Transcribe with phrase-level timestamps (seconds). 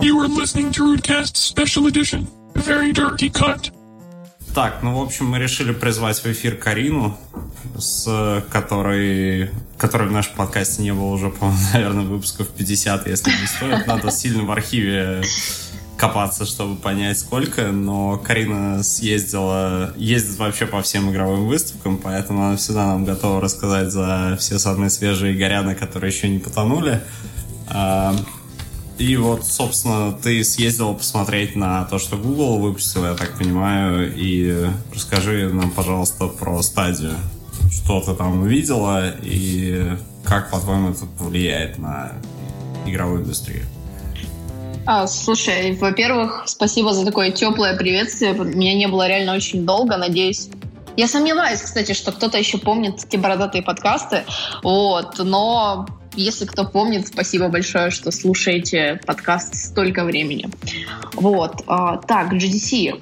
[0.00, 2.26] You are listening to Rootcast Special Edition.
[2.54, 3.70] Very dirty cut.
[4.54, 7.18] Так, ну, в общем, мы решили призвать в эфир Карину,
[7.76, 13.46] с которой, которой в нашем подкасте не было уже, по-моему, наверное, выпусков 50, если не
[13.46, 13.86] стоит.
[13.86, 15.22] Надо сильно в архиве
[15.98, 22.56] копаться, чтобы понять сколько, но Карина съездила, ездит вообще по всем игровым выставкам, поэтому она
[22.56, 27.02] всегда нам готова рассказать за все самые свежие горяны, которые еще не потонули.
[29.00, 34.68] И вот, собственно, ты съездила посмотреть на то, что Google выпустил, я так понимаю, и
[34.94, 37.14] расскажи нам, пожалуйста, про стадию.
[37.72, 42.12] Что ты там увидела и как, по-твоему, это повлияет на
[42.84, 43.64] игровую индустрию?
[44.84, 48.34] А, слушай, во-первых, спасибо за такое теплое приветствие.
[48.34, 50.50] Меня не было реально очень долго, надеюсь.
[50.98, 54.24] Я сомневаюсь, кстати, что кто-то еще помнит те бородатые подкасты.
[54.62, 60.48] Вот, но если кто помнит, спасибо большое, что слушаете подкаст столько времени.
[61.14, 61.62] Вот.
[61.66, 63.00] А, так, GDC.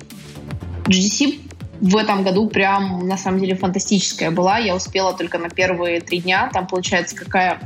[0.85, 1.41] GDC
[1.81, 4.59] в этом году прям, на самом деле, фантастическая была.
[4.59, 6.51] Я успела только на первые три дня.
[6.53, 7.61] Там, получается, какая...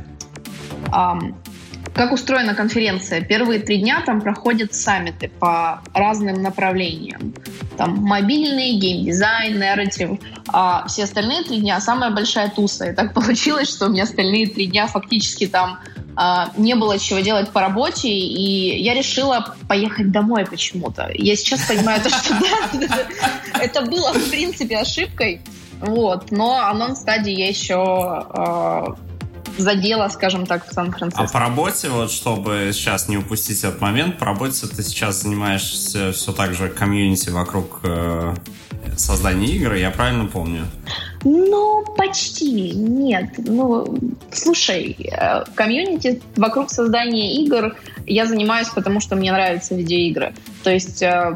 [1.93, 3.21] Как устроена конференция?
[3.21, 7.33] Первые три дня там проходят саммиты по разным направлениям.
[7.77, 10.19] Там мобильный, геймдизайн, нарратив.
[10.47, 12.89] А все остальные три дня самая большая туса.
[12.89, 15.79] И так получилось, что у меня остальные три дня фактически там
[16.15, 21.09] а, не было чего делать по работе, и я решила поехать домой почему-то.
[21.13, 22.35] Я сейчас понимаю, то, что
[23.59, 25.41] это было в принципе ошибкой,
[25.79, 28.95] вот, но анонс стадии я еще а,
[29.57, 31.23] задела, скажем так, в Сан-Франциско.
[31.23, 36.11] А по работе, вот чтобы сейчас не упустить этот момент, по работе ты сейчас занимаешься
[36.11, 38.35] все так же комьюнити вокруг э,
[38.97, 40.67] создания игр, я правильно помню?
[41.23, 43.35] Ну, почти, нет.
[43.37, 43.97] Ну,
[44.31, 50.33] слушай, э, комьюнити вокруг создания игр я занимаюсь, потому что мне нравятся видеоигры.
[50.63, 51.35] То есть э,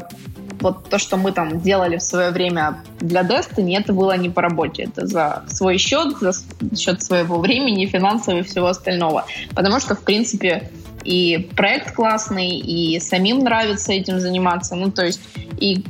[0.59, 4.41] вот то, что мы там делали в свое время для Destiny, это было не по
[4.41, 4.83] работе.
[4.83, 6.33] Это за свой счет, за
[6.75, 9.25] счет своего времени, финансового и всего остального.
[9.55, 10.71] Потому что, в принципе,
[11.03, 14.75] и проект классный, и самим нравится этим заниматься.
[14.75, 15.21] Ну, то есть,
[15.59, 15.83] и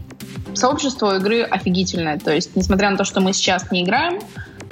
[0.54, 2.20] сообщество игры офигительное.
[2.20, 4.20] То есть, несмотря на то, что мы сейчас не играем,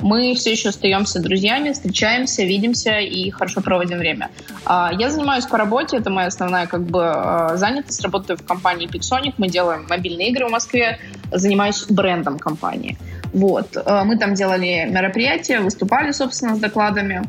[0.05, 4.29] мы все еще остаемся друзьями, встречаемся, видимся и хорошо проводим время.
[4.63, 8.03] А, я занимаюсь по работе, это моя основная как бы а, занятость.
[8.03, 10.99] Работаю в компании Pixonic, мы делаем мобильные игры в Москве,
[11.31, 12.99] занимаюсь брендом компании.
[13.33, 13.75] Вот.
[13.83, 17.23] А, мы там делали мероприятия, выступали, собственно, с докладами.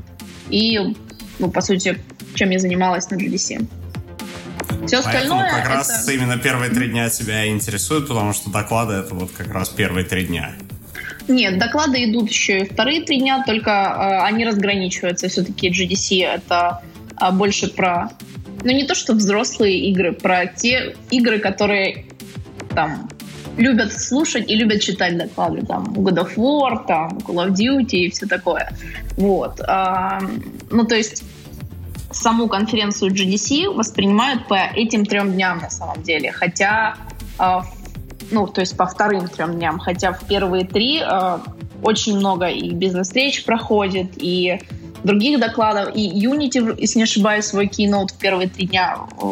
[0.51, 0.79] И,
[1.39, 1.99] ну, по сути,
[2.35, 3.67] чем я занималась на GDC.
[4.87, 5.69] Все остальное Поэтому как это...
[5.71, 10.05] раз именно первые три дня тебя интересуют, потому что доклады это вот как раз первые
[10.05, 10.53] три дня.
[11.29, 15.29] Нет, доклады идут еще и вторые три дня, только э, они разграничиваются.
[15.29, 16.83] Все-таки GDC это
[17.21, 18.11] э, больше про,
[18.63, 22.07] ну не то что взрослые игры, про те игры, которые
[22.75, 23.09] там
[23.57, 25.67] любят слушать и любят читать доклады.
[25.67, 28.73] Там God of War, там Call of Duty и все такое.
[29.17, 29.61] Вот.
[29.61, 30.21] Э,
[30.71, 31.25] ну то есть
[32.13, 36.31] саму конференцию GDC воспринимают по этим трем дням на самом деле.
[36.31, 36.97] Хотя
[37.39, 37.61] э,
[38.31, 41.39] ну, то есть по вторым трем дням, хотя в первые три э,
[41.83, 44.61] очень много и бизнес-встреч проходит, и
[45.05, 49.27] других докладов, и Unity, если не ошибаюсь, свой keynote в первые три дня э,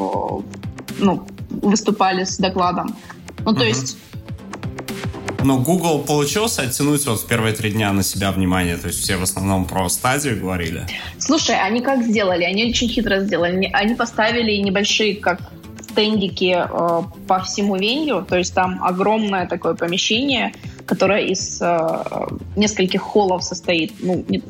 [0.99, 2.97] ну, выступали с докладом.
[3.45, 3.69] Ну, то uh-huh.
[3.69, 3.99] есть
[5.45, 8.79] но Google получился оттянуть вот в первые три дня на себя внимание?
[8.79, 10.87] То есть все в основном про стадию говорили?
[11.19, 12.45] Слушай, они как сделали?
[12.45, 13.69] Они очень хитро сделали.
[13.75, 15.41] Они поставили небольшие, как
[15.95, 20.53] стендики э, по всему венью, то есть там огромное такое помещение,
[20.87, 23.93] которое из э, нескольких холлов состоит.
[24.01, 24.43] Ну, не...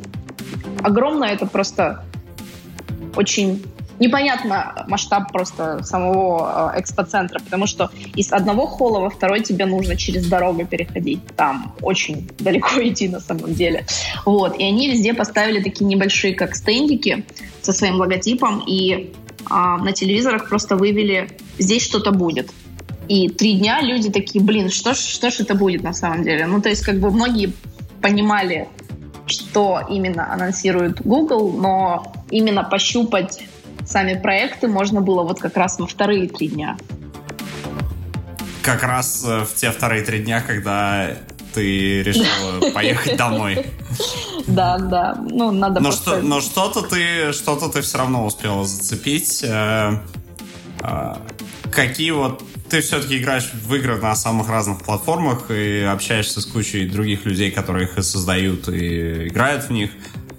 [0.82, 2.02] огромное это просто
[3.14, 3.62] очень
[4.00, 9.96] непонятно масштаб просто самого э, экспоцентра, потому что из одного холла во второй тебе нужно
[9.96, 11.20] через дорогу переходить.
[11.36, 13.84] Там очень далеко идти на самом деле.
[14.24, 14.58] Вот.
[14.58, 17.26] И они везде поставили такие небольшие, как стендики
[17.60, 19.12] со своим логотипом, и
[19.48, 22.50] а на телевизорах просто вывели «здесь что-то будет».
[23.08, 26.46] И три дня люди такие, блин, что ж, что ж это будет на самом деле?
[26.46, 27.52] Ну, то есть, как бы многие
[28.00, 28.68] понимали,
[29.26, 33.42] что именно анонсирует Google, но именно пощупать
[33.86, 36.76] сами проекты можно было вот как раз во вторые три дня.
[38.62, 41.10] Как раз э, в те вторые три дня, когда
[41.54, 43.66] ты решила поехать домой.
[44.46, 45.14] Да, да.
[45.30, 49.42] Ну, надо но, что, но что-то ты, что-то ты все равно успела зацепить.
[49.42, 50.00] Э,
[50.82, 51.14] э,
[51.70, 56.88] какие вот ты все-таки играешь в игры на самых разных платформах и общаешься с кучей
[56.88, 59.90] других людей, которые их и создают и играют в них.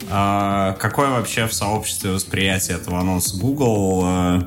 [0.09, 4.43] А какое вообще в сообществе восприятие этого анонса Google?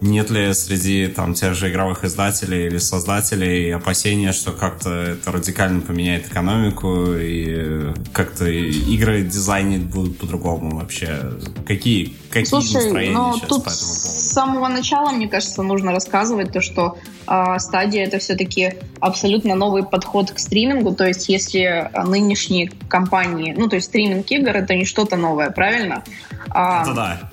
[0.00, 5.82] Нет ли среди там тех же игровых издателей или создателей опасения, что как-то это радикально
[5.82, 11.32] поменяет экономику и как-то игры дизайнить будут по-другому вообще?
[11.66, 14.00] Какие, какие Слушай, настроения но сейчас тут по этому поводу?
[14.00, 19.84] С самого начала, мне кажется, нужно рассказывать то, что э, стадия это все-таки абсолютно новый
[19.84, 20.94] подход к стримингу.
[20.94, 26.04] То есть, если нынешние компании, ну, то есть стриминг игр это не что-то новое, правильно?
[26.50, 27.30] А, это да.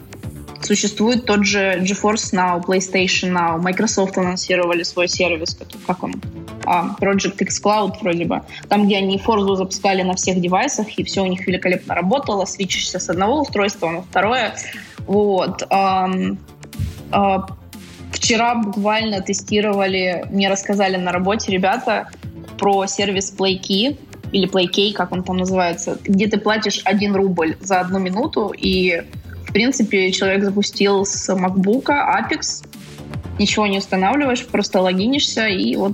[0.68, 6.22] Существует тот же GeForce Now, PlayStation Now, Microsoft анонсировали свой сервис, как он,
[6.66, 11.06] а, Project X Cloud вроде бы, там, где они Forza запускали на всех девайсах, и
[11.06, 14.56] все у них великолепно работало, свечишься с одного устройства на второе.
[15.06, 15.64] Вот.
[15.70, 16.10] А,
[18.12, 22.10] вчера буквально тестировали, мне рассказали на работе ребята
[22.58, 23.98] про сервис PlayKey,
[24.32, 29.04] или PlayKey, как он там называется, где ты платишь 1 рубль за одну минуту, и,
[29.48, 32.66] в принципе, человек запустил с MacBook Apex,
[33.40, 35.94] ничего не устанавливаешь, просто логинишься, и вот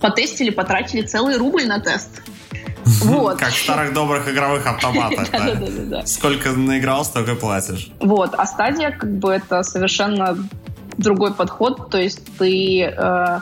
[0.00, 2.22] потестили, потратили целый рубль на тест.
[2.84, 3.38] Вот.
[3.38, 5.28] Как в старых добрых игровых автоматах,
[5.88, 6.06] да?
[6.06, 7.90] Сколько наиграл, столько платишь.
[8.00, 8.34] Вот.
[8.36, 10.36] А стадия, как бы, это совершенно
[10.96, 11.90] другой подход.
[11.90, 13.40] То есть ты э,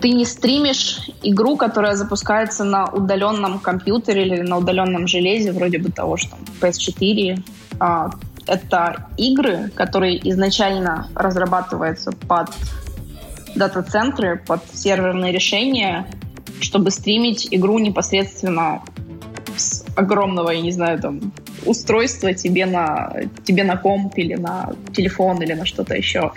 [0.00, 5.90] ты не стримишь игру, которая запускается на удаленном компьютере или на удаленном железе, вроде бы
[5.90, 7.42] того, что PS4.
[7.80, 8.10] А,
[8.46, 12.50] это игры, которые изначально разрабатываются под
[13.54, 16.06] дата-центры, под серверные решения,
[16.60, 18.82] чтобы стримить игру непосредственно
[19.56, 21.32] с огромного, я не знаю, там,
[21.66, 23.12] устройства тебе на,
[23.44, 26.32] тебе на комп или на телефон или на что-то еще.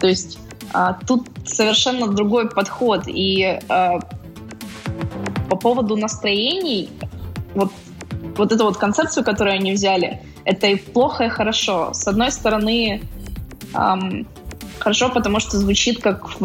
[0.00, 0.38] То есть
[0.72, 3.04] а, тут совершенно другой подход.
[3.06, 4.00] И а,
[5.48, 6.90] по поводу настроений,
[7.54, 7.70] вот,
[8.36, 11.92] вот эту вот концепцию, которую они взяли, это и плохо, и хорошо.
[11.92, 13.02] С одной стороны,
[13.74, 14.26] эм,
[14.78, 16.36] хорошо, потому что звучит как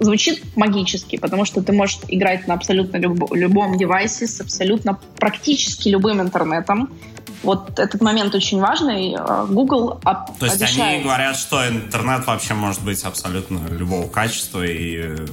[0.00, 5.88] звучит магически, потому что ты можешь играть на абсолютно люб- любом девайсе с абсолютно практически
[5.88, 6.90] любым интернетом.
[7.42, 9.14] Вот этот момент очень важный.
[9.18, 10.94] А, Google об- То есть обещает...
[10.94, 14.96] они говорят, что интернет вообще может быть абсолютно любого качества и...
[15.02, 15.26] Э,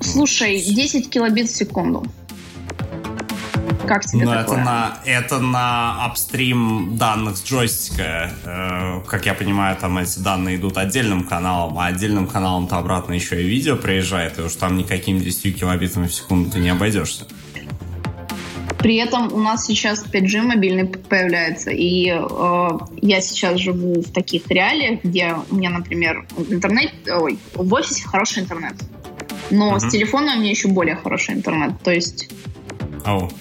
[0.00, 2.04] Слушай, 10 килобит в секунду.
[3.86, 4.58] Как тебе Но такое?
[4.58, 8.30] это на, это на апстрим данных с джойстика.
[8.44, 13.42] Э, как я понимаю, там эти данные идут отдельным каналом, а отдельным каналом-то обратно еще
[13.42, 17.26] и видео приезжает, и уж там никакими 10 килобитами в секунду ты не обойдешься.
[18.78, 22.68] При этом у нас сейчас 5G мобильный появляется, и э,
[23.00, 28.42] я сейчас живу в таких реалиях, где у меня, например, интернет, ой, в офисе хороший
[28.42, 28.74] интернет,
[29.50, 29.80] но uh-huh.
[29.80, 32.28] с телефона у меня еще более хороший интернет, то есть...
[33.04, 33.32] Oh.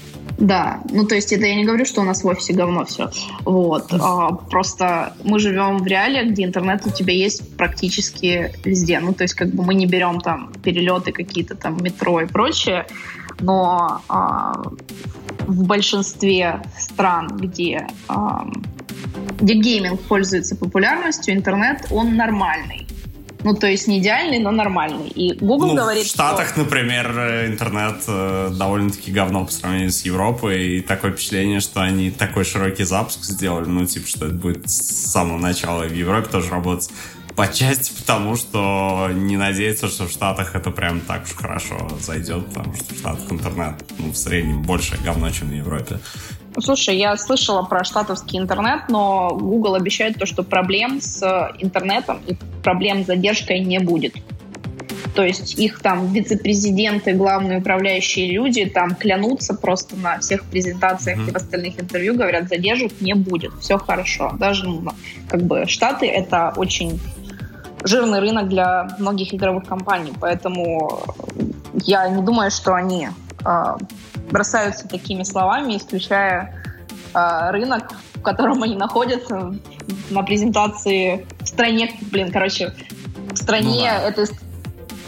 [0.42, 3.12] Да, ну то есть это я не говорю, что у нас в офисе говно все.
[3.46, 3.94] Вот.
[3.94, 9.00] А, просто мы живем в реалиях, где интернет у тебя есть практически везде.
[9.00, 12.88] Ну то есть как бы мы не берем там перелеты какие-то там метро и прочее,
[13.40, 14.64] но а,
[15.46, 18.48] в большинстве стран, где, а,
[19.40, 22.88] где гейминг пользуется популярностью, интернет, он нормальный.
[23.44, 25.08] Ну, то есть не идеальный, но нормальный.
[25.10, 26.60] И Google ну, говорит, В Штатах, что...
[26.60, 27.08] например,
[27.48, 30.78] интернет э, довольно-таки говно по сравнению с Европой.
[30.78, 33.66] И такое впечатление, что они такой широкий запуск сделали.
[33.66, 36.90] Ну, типа, что это будет с самого начала в Европе тоже работать.
[37.36, 42.46] По части потому, что не надеяться, что в Штатах это прям так уж хорошо зайдет,
[42.48, 46.00] потому что в Штатах интернет ну, в среднем больше говно, чем в Европе.
[46.60, 51.24] Слушай, я слышала про штатовский интернет, но Google обещает то, что проблем с
[51.60, 54.16] интернетом и проблем с задержкой не будет.
[55.16, 61.30] То есть их там вице-президенты, главные управляющие люди там клянутся просто на всех презентациях mm-hmm.
[61.30, 64.34] и в остальных интервью, говорят, задержек не будет, все хорошо.
[64.40, 64.92] Даже ну,
[65.28, 67.00] как бы Штаты это очень
[67.84, 71.04] жирный рынок для многих игровых компаний, поэтому
[71.74, 73.10] я не думаю, что они
[73.44, 73.76] э,
[74.32, 76.64] бросаются такими словами, исключая
[77.14, 79.54] э, рынок, в котором они находятся
[80.10, 82.74] на презентации в стране, блин, короче,
[83.32, 84.10] в стране ну, да.
[84.10, 84.26] это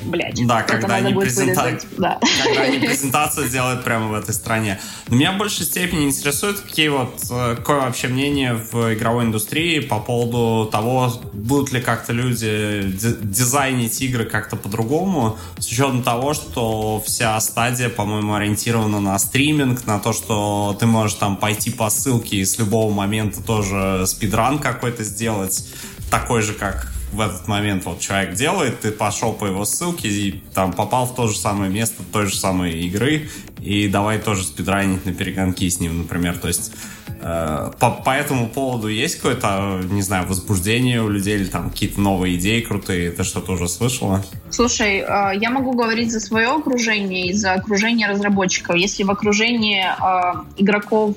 [0.05, 0.45] блядь.
[0.45, 1.79] Да, когда они, презента...
[1.97, 2.19] да.
[2.43, 4.79] когда они презентацию делают прямо в этой стране.
[5.07, 9.79] Но меня в большей степени интересует, какие вот, э, какое вообще мнение в игровой индустрии
[9.79, 12.83] по поводу того, будут ли как-то люди
[13.21, 19.99] дизайнить игры как-то по-другому, с учетом того, что вся стадия, по-моему, ориентирована на стриминг, на
[19.99, 25.03] то, что ты можешь там пойти по ссылке и с любого момента тоже спидран какой-то
[25.03, 25.67] сделать,
[26.09, 30.43] такой же, как в этот момент вот человек делает, ты пошел по его ссылке и
[30.53, 33.29] там попал в то же самое место той же самой игры,
[33.61, 36.37] и давай тоже спидранить на перегонки с ним, например.
[36.37, 36.73] То есть
[37.21, 42.01] э, по, по этому поводу есть какое-то, не знаю, возбуждение у людей или там какие-то
[42.01, 43.11] новые идеи крутые?
[43.11, 44.23] Ты что-то уже слышала?
[44.49, 48.75] Слушай, э, я могу говорить за свое окружение и за окружение разработчиков.
[48.75, 51.15] Если в окружении э, игроков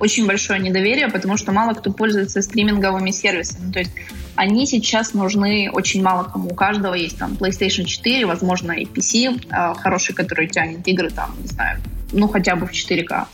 [0.00, 3.70] очень большое недоверие, потому что мало кто пользуется стриминговыми сервисами.
[3.70, 3.92] То есть
[4.40, 6.48] они сейчас нужны очень мало кому.
[6.48, 11.36] У каждого есть там PlayStation 4, возможно, и PC э, хороший, который тянет игры там,
[11.42, 11.78] не знаю,
[12.12, 13.26] ну хотя бы в 4К.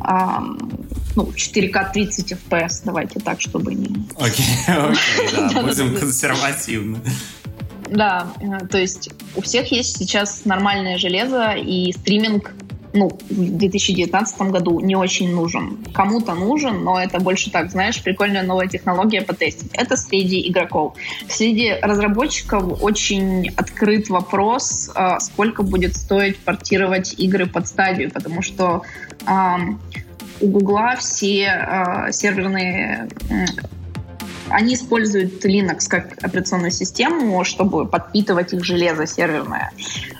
[0.00, 0.42] А,
[1.14, 4.04] ну, 4К 30 FPS, давайте так, чтобы не...
[4.16, 6.98] Окей, окей, да, будем консервативны.
[7.88, 12.54] Да, э, то есть у всех есть сейчас нормальное железо, и стриминг
[12.92, 15.78] ну, в 2019 году не очень нужен.
[15.92, 19.70] Кому-то нужен, но это больше так, знаешь, прикольная новая технология потестить.
[19.74, 20.94] Это среди игроков.
[21.28, 28.82] Среди разработчиков очень открыт вопрос, а, сколько будет стоить портировать игры под стадию, потому что
[30.40, 33.08] у Гугла все э, серверные
[34.50, 39.72] они используют Linux как операционную систему, чтобы подпитывать их железо серверное.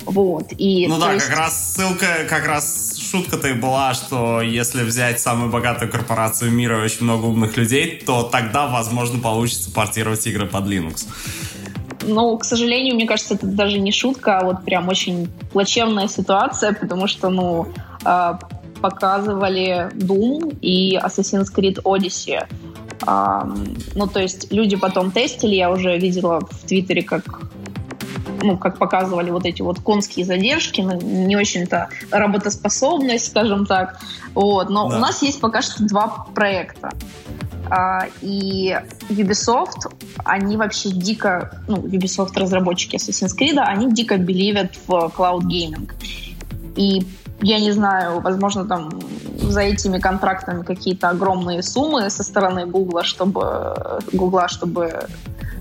[0.05, 0.53] Вот.
[0.57, 1.27] И, ну да, есть...
[1.27, 6.81] как раз ссылка, как раз шутка-то и была, что если взять самую богатую корпорацию мира
[6.81, 11.07] и очень много умных людей, то тогда, возможно, получится портировать игры под Linux.
[12.03, 16.73] Ну, к сожалению, мне кажется, это даже не шутка, а вот прям очень плачевная ситуация,
[16.73, 17.69] потому что, ну,
[18.05, 18.39] а,
[18.81, 22.47] показывали Doom и Assassin's Creed Odyssey.
[23.07, 27.43] Ну, то есть люди потом тестили, я уже видела в Твиттере, как
[28.43, 34.01] ну, как показывали вот эти вот конские задержки, ну, не очень-то работоспособность, скажем так.
[34.35, 34.71] Вот.
[34.71, 34.97] Но да.
[34.97, 36.91] у нас есть пока что два проекта.
[37.69, 38.77] А, и
[39.09, 39.93] Ubisoft,
[40.25, 45.91] они вообще дико, ну, Ubisoft разработчики Assassin's Creed, они дико беливят в cloud gaming.
[46.77, 47.07] И
[47.43, 48.91] я не знаю, возможно, там
[49.37, 53.75] за этими контрактами какие-то огромные суммы со стороны Гугла, чтобы
[54.13, 55.09] Гугла, чтобы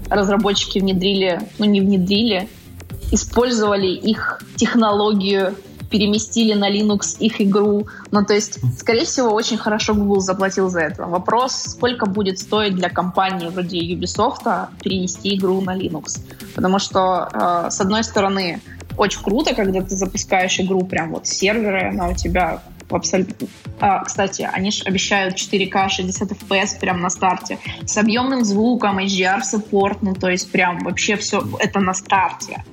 [0.09, 2.49] разработчики внедрили, ну не внедрили,
[3.11, 5.55] использовали их технологию,
[5.89, 7.87] переместили на Linux их игру.
[8.11, 11.05] Ну, то есть, скорее всего, очень хорошо Google заплатил за это.
[11.05, 16.19] Вопрос, сколько будет стоить для компании вроде Ubisoft перенести игру на Linux.
[16.55, 18.61] Потому что, э, с одной стороны,
[18.99, 23.47] очень круто, когда ты запускаешь игру прям вот с сервера, она у тебя абсолютно...
[23.79, 27.59] А, кстати, они же обещают 4К 60 FPS прям на старте.
[27.85, 32.63] С объемным звуком, HDR-саппорт, ну то есть прям вообще все это на старте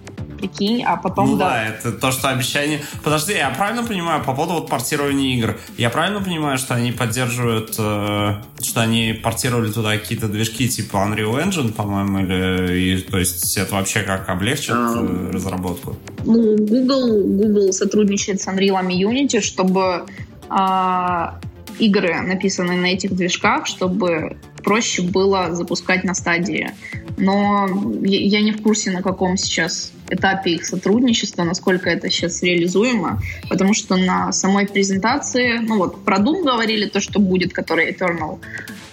[0.47, 1.31] прикинь, а потом...
[1.31, 2.81] Ну да, да это то, что обещание...
[3.03, 5.57] Подожди, я правильно понимаю по поводу вот портирования игр?
[5.77, 11.45] Я правильно понимаю, что они поддерживают, э, что они портировали туда какие-то движки типа Unreal
[11.45, 12.97] Engine, по-моему, или...
[12.97, 15.97] И, то есть это вообще как облегчит а, разработку?
[16.25, 20.07] Ну, Google, Google сотрудничает с Unreal и Unity, чтобы
[20.49, 21.39] а,
[21.79, 26.73] игры, написанные на этих движках, чтобы проще было запускать на стадии.
[27.17, 27.67] Но
[28.03, 33.75] я не в курсе, на каком сейчас этапе их сотрудничества, насколько это сейчас реализуемо, потому
[33.75, 38.39] что на самой презентации, ну вот про Doom говорили, то, что будет, который Eternal,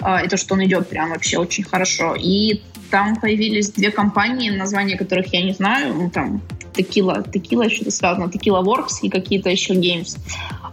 [0.02, 2.16] э, и то, что он идет прям вообще очень хорошо.
[2.18, 6.42] И там появились две компании, названия которых я не знаю, ну там
[6.74, 10.18] Tequila, Tequila что-то связано, Tequila Works и какие-то еще games.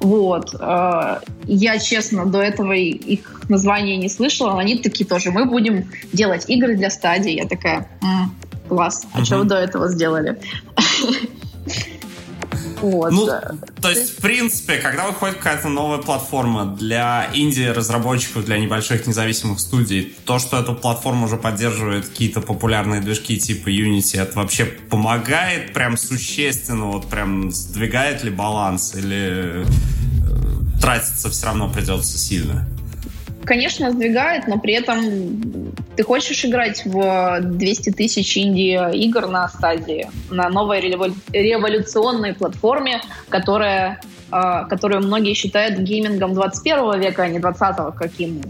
[0.00, 0.54] Вот.
[0.59, 6.49] Э, я, честно, до этого их названия не слышала, они такие тоже, мы будем делать
[6.49, 7.33] игры для стадии.
[7.33, 7.88] Я такая,
[8.69, 9.25] класс, а угу.
[9.25, 10.38] что вы до этого сделали?
[12.80, 13.10] Вот.
[13.12, 13.26] Ну,
[13.80, 20.14] то есть, в принципе, когда выходит какая-то новая платформа для инди-разработчиков, для небольших независимых студий,
[20.25, 25.96] то, что эту платформу уже поддерживает какие-то популярные движки типа Unity, это вообще помогает прям
[25.96, 32.66] существенно, вот прям сдвигает ли баланс или э, тратиться все равно придется сильно?
[33.44, 40.49] Конечно, сдвигает, но при этом ты хочешь играть в 200 тысяч инди-игр на стадии, на
[40.49, 48.42] новой революционной платформе, которая, а, которую многие считают геймингом 21 века, а не 20 каким.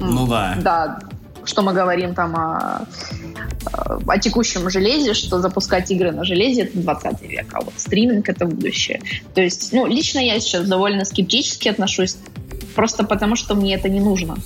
[0.00, 0.56] Ну да.
[0.62, 0.98] Да,
[1.44, 2.86] что мы говорим там о,
[4.06, 8.46] о текущем железе, что запускать игры на железе это 20 век, а вот стриминг это
[8.46, 9.00] будущее.
[9.34, 12.16] То есть, ну, лично я сейчас довольно скептически отношусь
[12.78, 14.36] просто потому, что мне это не нужно.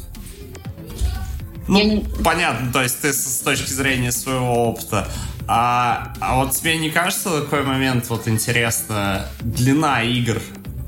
[1.68, 5.06] Ну, я понятно, то есть ты с точки зрения своего опыта.
[5.46, 10.40] А, а вот тебе не кажется такой момент, вот интересно, длина игр,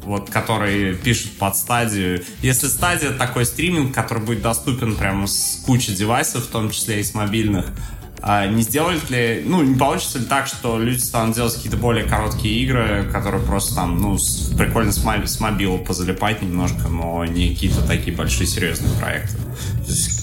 [0.04, 2.24] вот, которые пишут под стадию.
[2.40, 7.04] Если стадия такой стриминг, который будет доступен прямо с кучей девайсов, в том числе и
[7.04, 7.66] с мобильных,
[8.26, 12.06] А не сделают ли, ну, не получится ли так, что люди станут делать какие-то более
[12.06, 14.16] короткие игры, которые просто там, ну,
[14.56, 19.36] прикольно с, моб, с мобила позалипать немножко, но не какие-то такие большие серьезные проекты?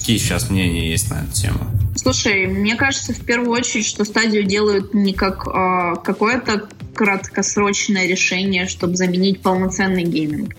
[0.00, 1.60] Какие сейчас мнения есть на эту тему?
[1.94, 8.66] Слушай, мне кажется, в первую очередь, что Stadia делают не как э, какое-то краткосрочное решение,
[8.66, 10.56] чтобы заменить полноценный гейминг.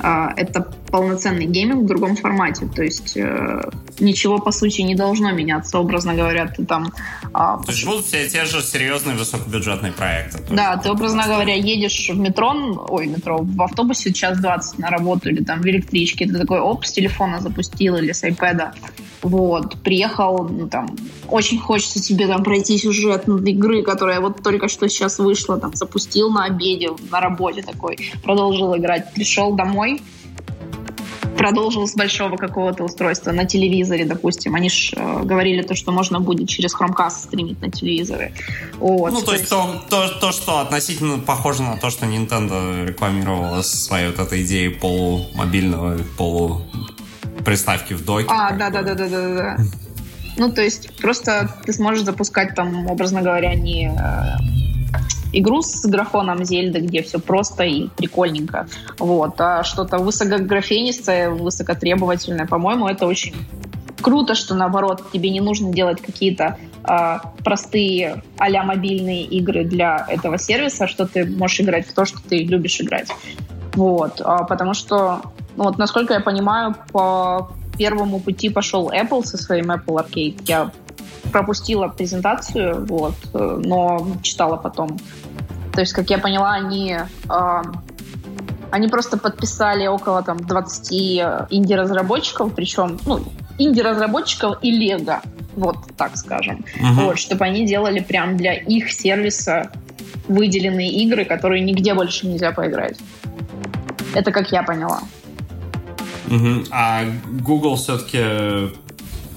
[0.00, 2.68] Э, это полноценный гейминг в другом формате.
[2.72, 3.62] То есть э,
[3.98, 6.46] ничего, по сути, не должно меняться, образно говоря.
[6.46, 6.92] Ты там...
[7.30, 10.38] Э, то есть будут все те же серьезные высокобюджетные проекты?
[10.50, 12.54] Да, ты, образно говоря, едешь в метро,
[12.88, 16.84] ой, метро, в автобусе час 20 на работу или там в электричке, ты такой, оп,
[16.84, 18.74] с телефона запустил или с iPad
[19.22, 20.96] вот, приехал, ну, там,
[21.28, 26.30] очень хочется тебе там пройти сюжет игры, которая вот только что сейчас вышла, там, запустил
[26.30, 30.02] на обеде, на работе такой, продолжил играть, пришел домой,
[31.36, 34.54] продолжил с большого какого-то устройства на телевизоре, допустим.
[34.54, 38.32] Они же э, говорили то, что можно будет через Chromecast стримить на телевизоре.
[38.78, 39.12] Вот.
[39.12, 44.08] Ну, то, есть то, то, то, что относительно похоже на то, что Nintendo рекламировала своей
[44.08, 46.62] вот этой идеей полумобильного, полу
[47.44, 48.26] приставки в доке.
[48.30, 49.56] А, да, да, да, да, да, да.
[50.36, 54.53] Ну, то есть просто ты сможешь запускать там, образно говоря, не э,
[55.38, 58.66] игру с графоном Зельды, где все просто и прикольненько,
[58.98, 63.34] вот, а что-то высокографенистое, высокотребовательное, по-моему, это очень
[64.00, 70.38] круто, что наоборот тебе не нужно делать какие-то э, простые а мобильные игры для этого
[70.38, 73.08] сервиса, что ты можешь играть в то, что ты любишь играть.
[73.74, 75.22] Вот, а, потому что
[75.56, 80.42] ну, вот, насколько я понимаю, по первому пути пошел Apple со своим Apple Arcade.
[80.46, 80.70] Я
[81.32, 84.98] пропустила презентацию, вот, но читала потом.
[85.72, 86.96] То есть, как я поняла, они,
[87.28, 87.62] э,
[88.70, 90.92] они просто подписали около там 20
[91.50, 93.24] инди-разработчиков, причем ну,
[93.58, 95.20] инди-разработчиков и Лего,
[95.56, 97.06] вот так скажем, uh-huh.
[97.06, 99.70] вот, чтобы они делали прям для их сервиса
[100.28, 102.98] выделенные игры, которые нигде больше нельзя поиграть.
[104.14, 105.00] Это как я поняла.
[106.28, 106.64] Угу.
[106.70, 107.02] А
[107.42, 108.74] Google все-таки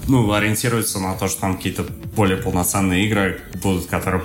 [0.08, 1.84] ну, ориентируется на то, что там какие-то
[2.16, 4.22] более полноценные игры будут, которые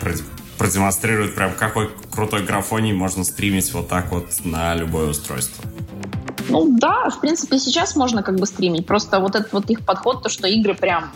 [0.58, 5.64] продемонстрируют прям какой крутой графоний можно стримить вот так вот на любое устройство.
[6.50, 8.86] Ну да, в принципе, сейчас можно как бы стримить.
[8.86, 11.12] Просто вот этот вот их подход, то, что игры прям,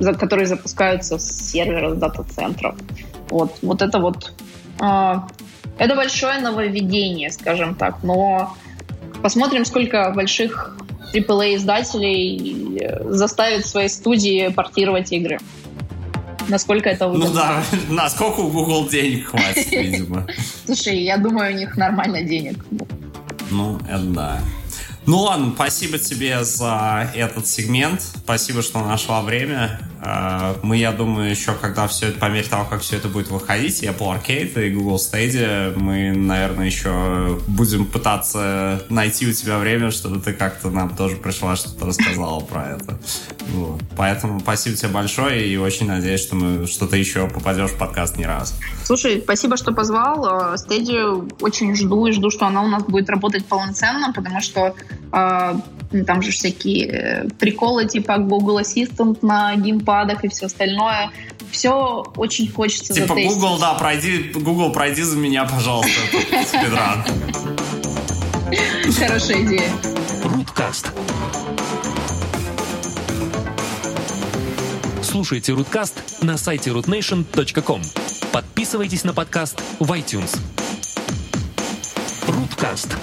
[0.00, 2.76] которые запускаются с сервера, с дата-центров.
[3.30, 4.32] Вот, вот это вот...
[4.80, 5.20] Э,
[5.78, 8.54] это большое нововведение, скажем так, но
[9.24, 10.76] Посмотрим, сколько больших
[11.14, 15.38] AAA-издателей э, заставит свои студии портировать игры.
[16.48, 17.28] Насколько это удобно.
[17.28, 20.26] Ну да, насколько у Google денег хватит, видимо.
[20.66, 22.64] Слушай, я думаю, у них нормально денег.
[23.50, 24.40] Ну, это да.
[25.06, 28.00] Ну ладно, спасибо тебе за этот сегмент.
[28.00, 29.80] Спасибо, что нашла время.
[30.06, 33.30] А, мы, я думаю, еще когда все это, по мере того, как все это будет
[33.30, 39.58] выходить, и Apple Arcade, и Google Stadia, мы, наверное, еще будем пытаться найти у тебя
[39.58, 42.98] время, чтобы ты как-то нам тоже пришла, что-то рассказала про это.
[43.48, 43.80] Вот.
[43.96, 48.18] Поэтому спасибо тебе большое, и очень надеюсь, что, мы, что ты еще попадешь в подкаст
[48.18, 48.54] не раз.
[48.84, 50.26] Слушай, спасибо, что позвал.
[50.26, 54.74] А, Stadia очень жду, и жду, что она у нас будет работать полноценно, потому что
[55.12, 55.58] а,
[56.02, 59.54] там же всякие э, приколы типа Google Assistant на
[59.94, 61.10] геймпадах и все остальное.
[61.50, 63.34] Все очень хочется Типа затестить.
[63.34, 65.90] Google, да, пройди, Google, пройди за меня, пожалуйста,
[66.46, 67.04] спидран.
[68.98, 69.70] Хорошая идея.
[70.24, 70.92] Руткаст.
[75.02, 77.82] Слушайте Руткаст на сайте rootnation.com.
[78.32, 80.36] Подписывайтесь на подкаст в iTunes.
[82.26, 82.96] Руткаст.